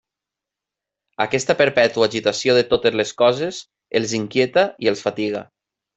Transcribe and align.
Aquesta 1.25 1.55
perpètua 1.59 2.07
agitació 2.11 2.57
de 2.61 2.63
totes 2.71 2.97
les 3.03 3.13
coses 3.23 3.61
els 4.01 4.17
inquieta 4.21 4.65
i 4.87 4.91
els 4.95 5.05
fatiga. 5.11 5.45